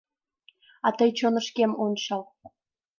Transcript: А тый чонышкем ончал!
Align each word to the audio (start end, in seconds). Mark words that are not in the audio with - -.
А 0.87 0.89
тый 0.97 1.09
чонышкем 1.17 1.71
ончал! 1.83 2.23